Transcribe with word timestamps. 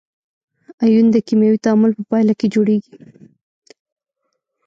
ایون 0.85 1.05
د 1.11 1.15
کیمیاوي 1.27 1.59
تعامل 1.65 1.91
په 1.97 2.03
پایله 2.09 2.33
کې 2.39 2.47
جوړیږي. 2.53 2.93